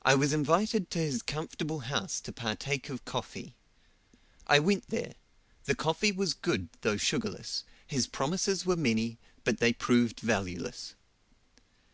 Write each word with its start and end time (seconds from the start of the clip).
I 0.00 0.14
was 0.14 0.32
invited 0.32 0.88
to 0.88 1.00
his 1.00 1.20
comfortable 1.20 1.80
house 1.80 2.22
to 2.22 2.32
partake 2.32 2.88
of 2.88 3.04
coffee. 3.04 3.56
I 4.46 4.58
went 4.58 4.88
there: 4.88 5.16
the 5.66 5.74
coffee 5.74 6.12
was 6.12 6.32
good 6.32 6.70
though 6.80 6.96
sugarless, 6.96 7.64
his 7.86 8.06
promises 8.06 8.64
were 8.64 8.74
many, 8.74 9.18
but 9.44 9.58
they 9.58 9.74
proved 9.74 10.20
valueless. 10.20 10.94